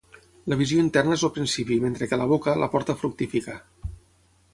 [0.51, 3.59] La visió interna és el principi mentre que la boca, la porta a fructificar.